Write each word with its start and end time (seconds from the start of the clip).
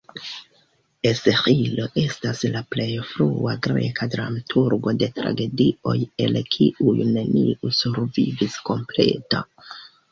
Esĥilo 1.09 1.85
estas 2.03 2.41
la 2.55 2.63
plej 2.75 2.89
frua 3.11 3.55
greka 3.67 4.09
dramaturgo 4.17 4.97
de 5.05 5.13
tragedioj 5.21 5.97
el 6.27 6.43
kiuj 6.57 6.99
neniu 7.15 7.75
survivis 7.85 8.63
kompleta. 8.73 9.47